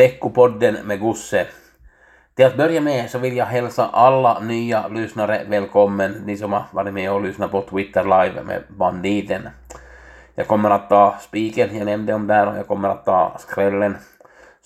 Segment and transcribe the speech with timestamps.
[0.00, 1.46] Veckopodden med Gusse.
[2.34, 6.64] Till att börja med så vill jag hälsa alla nya lyssnare välkommen, ni som har
[6.72, 9.48] varit med och lyssnat på Twitter live med Banditen.
[10.34, 13.96] Jag kommer att ta spiken jag nämnde om där och jag kommer att ta skrällen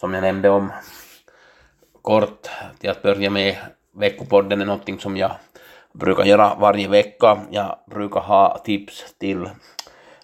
[0.01, 0.73] som jag nämnde om.
[2.03, 2.49] Kort
[2.81, 3.57] till att börja med,
[3.95, 5.33] veckopodden är någonting som jag
[5.93, 7.39] brukar göra varje vecka.
[7.51, 9.49] Jag brukar ha tips till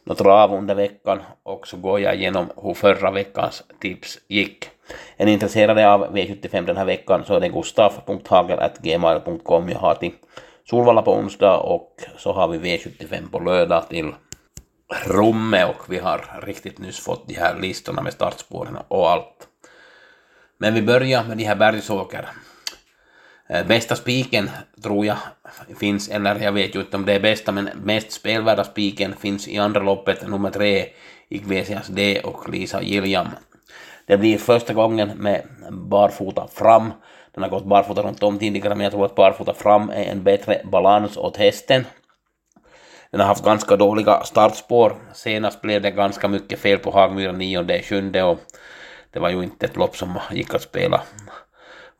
[0.04, 4.68] något trav under veckan och så går jag igenom hur förra veckans tips gick.
[5.16, 10.12] Är ni intresserade av V75 den här veckan så är det gustaf.hagel.gmail.com jag har till
[10.70, 14.14] Solvalla på onsdag och så har vi V75 på lördag till
[15.06, 19.48] Romme och vi har riktigt nyss fått de här listorna med startspåren och allt.
[20.58, 22.28] Men vi börjar med de här Bergsåker.
[23.50, 24.50] Eh, bästa spiken
[24.82, 25.16] tror jag
[25.78, 29.48] finns, eller jag vet ju inte om det är bästa, men mest spelvärda spiken finns
[29.48, 30.86] i andra loppet, nummer tre,
[31.28, 33.28] Iglesias D och Lisa Gilliam.
[34.06, 36.92] Det blir första gången med barfota fram.
[37.34, 40.22] Den har gått barfota runt om tidigare, men jag tror att barfota fram är en
[40.22, 41.86] bättre balans åt hästen.
[43.10, 44.96] Den har haft ganska dåliga startspår.
[45.12, 48.38] Senast blev det ganska mycket fel på Hagmyra 9 sjunde och
[49.10, 51.02] det var ju inte ett lopp som gick att spela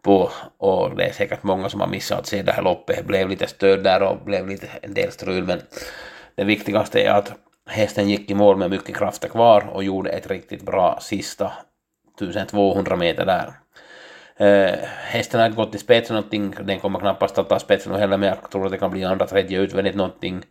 [0.03, 2.97] på och det är säkert många som har missat att se det här loppet.
[2.97, 5.61] Det blev lite stöd där och blev lite en del strul men
[6.35, 7.33] det viktigaste är att
[7.71, 11.53] hästen gick i mål med mycket krafter kvar och gjorde ett riktigt bra sista
[12.21, 13.53] 1200 meter där.
[14.41, 18.17] Uh, hästen har inte gått i spetsen någonting, den kommer knappast att ta spetsen heller
[18.17, 20.43] men jag tror att det kan bli andra, tredje utvändigt någonting.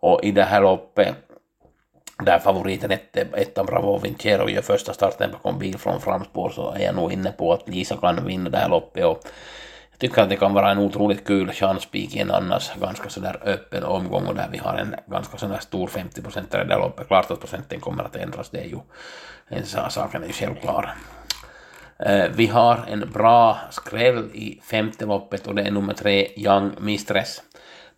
[0.00, 1.14] Och i det här loppet
[2.24, 2.90] där favoriten
[3.32, 7.32] ettan Bravo Vincero gör första starten bakom bil från framspår så är jag nog inne
[7.32, 9.20] på att Lisa kan vinna det här loppet och
[9.90, 13.40] jag tycker att det kan vara en otroligt kul chanspik i en annars ganska sådär
[13.44, 17.06] öppen omgång och där vi har en ganska sådär stor 50 procentare i det loppet.
[17.06, 18.78] Klart att procenten kommer att ändras, det är ju
[19.48, 20.94] en saken är ju självklar.
[21.98, 26.70] Eh, vi har en bra skräll i femte loppet och det är nummer tre Young
[26.80, 27.42] Mistress.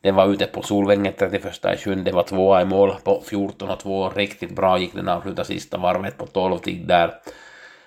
[0.02, 3.78] Den var ute på Solvängen 31 juli, det var tvåa i mål på 14 och
[3.78, 7.06] 2, riktigt bra gick den avsluta sista varvet på 12 tid där.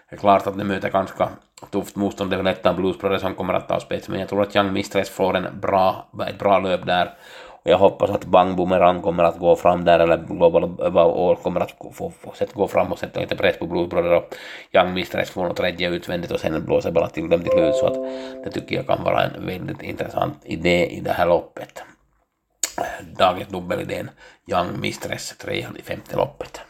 [0.10, 1.30] Det är klart att den möter ganska
[1.72, 4.30] tufft motstånd, det är lätta ettan Blues Brothers som kommer att ta spets, men jag
[4.30, 7.14] tror att Young Mistress får en bra, ett bra löp där.
[7.48, 10.64] Och jag hoppas att Bang Boomerang kommer att gå fram där, eller Global
[10.98, 14.24] All kommer att få, få, få gå fram och sätta lite press på Blues Brothers
[14.24, 14.36] och
[14.72, 17.86] Young Mistress får något tredje utvändigt och sen blåser bara till dem till slut, så
[17.86, 17.94] att
[18.44, 21.84] det tycker jag kan vara en väldigt intressant idé i det här loppet
[23.18, 24.10] dagens dubbelidén
[24.48, 26.62] Young Mistress 3 i femte loppet.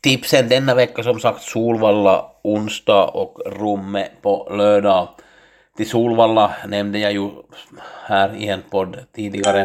[0.00, 5.08] Tipsen denna vecka som sagt Solvalla onsdag och Rumme på lördag.
[5.76, 7.30] Till Solvalla nämnde jag ju
[8.04, 9.64] här i en podd tidigare.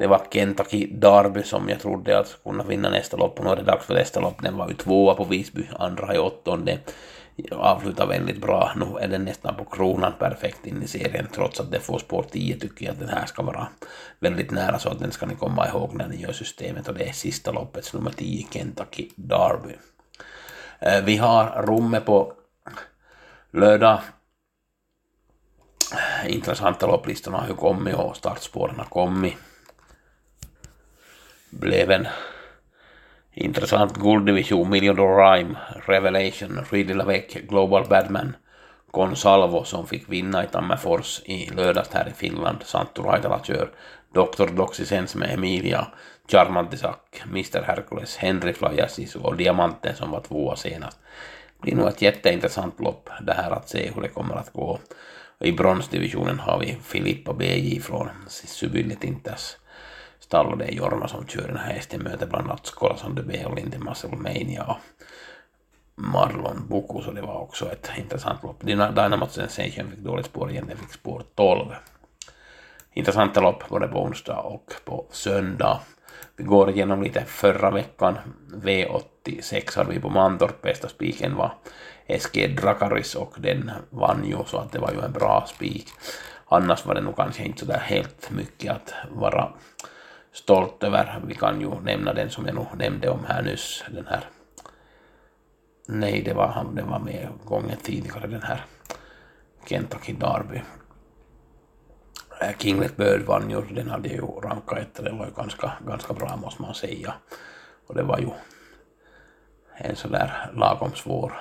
[0.00, 3.56] Det var Kentucky Derby som jag trodde att kunna vinna nästa lopp och nu är
[3.56, 4.42] det dags för nästa lopp.
[4.42, 6.78] Den var ju tvåa på Visby, andra i åttonde
[7.50, 8.72] avslutar väldigt bra.
[8.76, 12.26] Nu är den nästan på kronan perfekt in i serien trots att det får spår
[12.30, 13.68] 10 tycker jag att den här ska vara
[14.18, 17.08] väldigt nära så att den ska ni komma ihåg när ni gör systemet och det
[17.08, 19.74] är sista loppets nummer 10 Kentucky Derby.
[20.78, 22.32] Eh, vi har rummet på
[23.50, 24.00] lördag.
[26.26, 29.34] Intressanta lopplistorna har ju kommit och startspåren har kommit.
[31.50, 32.06] Blev en
[33.32, 38.36] Intressant gulddivision, Million Dollar Rhyme, Revelation, Ridley Lavec, Global Badman,
[38.90, 43.70] Consalvo som fick vinna i Tammerfors i lördags här i Finland, Santtu Raitala kör,
[44.14, 44.46] Dr.
[44.46, 45.86] Doxisens med Emilia,
[46.28, 47.62] Charmantisak, Mr.
[47.62, 50.98] Hercules, Henry Flyasis och Diamanten som var tvåa senast.
[51.56, 54.78] Det blir nog ett jätteintressant lopp det här att se hur det kommer att gå.
[55.40, 59.56] I bronsdivisionen har vi Filippa BJ från Sybyllet Inters
[60.30, 63.44] stall och det är Jorma som kör den här hästen, möter bland annat Skolason de
[63.44, 64.76] och Lindy Muscle Mania och
[65.94, 68.60] Marlon Buku, så det var också ett intressant lopp.
[68.66, 71.66] Dynamo Sensation fick dåligt spår igen, den fick spår 12.
[72.92, 75.80] Intressanta lopp både på onsdag och på söndag.
[76.36, 78.18] Vi går igenom lite förra veckan.
[78.52, 81.52] V86 hade vi på Mantorp, bästa spiken var
[82.18, 85.88] SG Drakaris och den vann ju så att det var ju en bra spik.
[86.48, 89.52] annars var det nog kanske inte sådär helt mycket att vara
[90.32, 91.20] stolt över.
[91.26, 94.24] Vi kan ju nämna den som jag nog nämnde om här nyss, den här
[95.92, 98.64] Nej, det var han, den var med gången tidigare, den här
[99.68, 100.62] Kentucky Derby.
[102.40, 106.14] Eh, Kinglet Bird vann ju, den hade ju rankat ett, det var ju ganska, ganska
[106.14, 107.14] bra måste man säga.
[107.86, 108.30] Och det var ju
[109.76, 111.32] en sådär lagom svår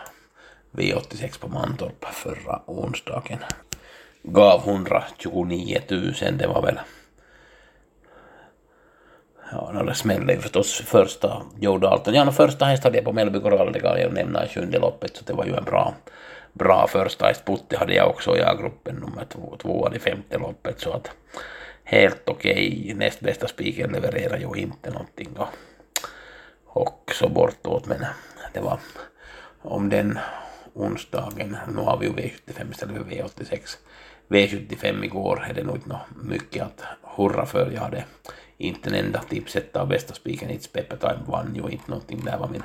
[0.71, 3.39] V86 på Mantorp förra onsdagen.
[4.23, 6.79] Gav 129 000, det var väl
[9.51, 12.13] Ja, no, det smällde ju förstås första Joe Dalton.
[12.13, 14.79] Ja, no, första häst hade jag på Mellby Coral, det kan jag nämna i sjunde
[14.79, 15.93] loppet, så det var ju en bra,
[16.53, 17.45] bra första häst.
[17.45, 21.11] Putte hade jag också i A-gruppen, nummer två, tvåa i femte loppet, så att
[21.83, 22.81] helt okej.
[22.83, 22.93] Okay.
[22.93, 25.47] Näst bästa spiken levererar ju inte någonting och,
[26.65, 28.05] och så bortåt, men
[28.53, 28.79] det var
[29.61, 30.19] om den
[30.73, 33.77] onsdagen, nu har vi ju V75 istället för V86.
[34.27, 37.71] V75 igår är det nog inte mycket att hurra för.
[37.71, 38.03] Jag hade
[38.59, 42.25] inte en enda tipset av bästa spiken It's Pepper Time vann ju inte någonting.
[42.25, 42.63] Där var min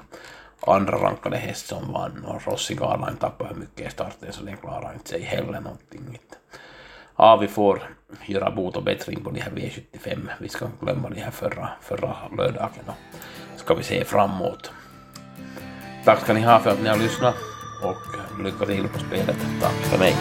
[0.60, 4.56] andra rankade häst som vann och Rossi Garline tappade hur mycket i starten så den
[4.56, 6.18] klarar inte sig heller någonting.
[7.16, 7.82] Ja, vi får
[8.26, 10.28] göra bot och bättring på de här V75.
[10.40, 14.72] Vi ska glömma de här förra, förra lördagen och ska vi se framåt.
[16.04, 17.34] Tack ska ni ha för att ni har lyssnat
[17.82, 19.36] och lycka till på spelet.
[19.60, 20.14] Tack för mig.